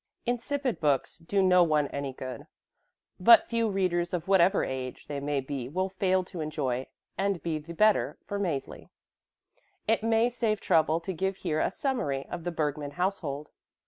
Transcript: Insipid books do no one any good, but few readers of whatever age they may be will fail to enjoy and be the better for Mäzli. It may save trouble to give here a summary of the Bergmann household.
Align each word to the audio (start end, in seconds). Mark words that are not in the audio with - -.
Insipid 0.25 0.79
books 0.79 1.19
do 1.19 1.43
no 1.43 1.61
one 1.61 1.87
any 1.89 2.11
good, 2.11 2.47
but 3.19 3.47
few 3.47 3.69
readers 3.69 4.15
of 4.15 4.27
whatever 4.27 4.63
age 4.63 5.05
they 5.05 5.19
may 5.19 5.39
be 5.39 5.69
will 5.69 5.89
fail 5.89 6.23
to 6.23 6.41
enjoy 6.41 6.87
and 7.19 7.43
be 7.43 7.59
the 7.59 7.75
better 7.75 8.17
for 8.25 8.39
Mäzli. 8.39 8.89
It 9.87 10.01
may 10.01 10.27
save 10.27 10.59
trouble 10.59 10.99
to 11.01 11.13
give 11.13 11.35
here 11.35 11.59
a 11.59 11.69
summary 11.69 12.25
of 12.29 12.45
the 12.45 12.51
Bergmann 12.51 12.93
household. 12.97 13.49